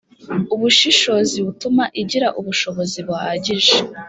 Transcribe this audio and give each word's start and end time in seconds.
Ubushishozi 0.53 1.37
butuma 1.45 1.83
igira 2.01 2.27
ubushobozi 2.39 2.99
buhagije 3.07 3.73